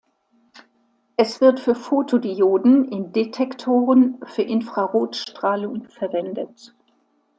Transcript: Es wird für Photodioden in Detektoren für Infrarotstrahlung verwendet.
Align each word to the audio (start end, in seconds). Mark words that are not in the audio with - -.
Es 1.15 1.41
wird 1.41 1.59
für 1.59 1.75
Photodioden 1.75 2.87
in 2.91 3.11
Detektoren 3.13 4.19
für 4.25 4.41
Infrarotstrahlung 4.41 5.83
verwendet. 5.89 6.73